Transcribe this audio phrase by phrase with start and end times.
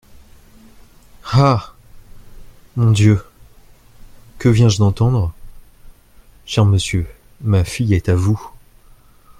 [1.31, 1.75] Ah!
[2.75, 3.23] mon Dieu!
[4.39, 5.31] que viens-je d’entendre?
[6.47, 7.07] «Cher monsieur,
[7.41, 8.49] ma fille est à vous!